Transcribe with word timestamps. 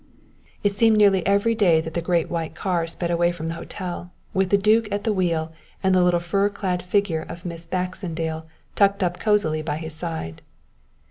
It 0.63 0.73
seemed 0.73 0.97
nearly 0.97 1.23
every 1.27 1.53
day 1.53 1.79
that 1.79 1.93
the 1.93 2.01
great 2.01 2.27
white 2.27 2.55
car 2.55 2.87
sped 2.87 3.11
away 3.11 3.31
from 3.31 3.49
the 3.49 3.53
hotel 3.53 4.11
with 4.33 4.49
the 4.49 4.57
duke 4.57 4.91
at 4.91 5.03
the 5.03 5.13
wheel 5.13 5.53
and 5.83 5.93
the 5.93 6.01
little 6.01 6.19
fur 6.19 6.49
clad 6.49 6.81
figure 6.81 7.21
of 7.29 7.45
Miss 7.45 7.67
Baxendale 7.67 8.47
tucked 8.75 9.03
up 9.03 9.19
cosily 9.19 9.61
by 9.61 9.77
his 9.77 9.93
side. 9.93 10.41